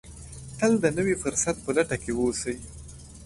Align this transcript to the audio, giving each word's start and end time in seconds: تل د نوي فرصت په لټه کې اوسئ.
تل 0.57 0.73
د 0.83 0.85
نوي 0.97 1.15
فرصت 1.23 1.55
په 1.65 1.69
لټه 1.77 1.97
کې 2.03 2.11
اوسئ. 2.19 2.55